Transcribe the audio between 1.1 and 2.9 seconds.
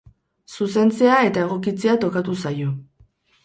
eta egokitzea tokatu zaio.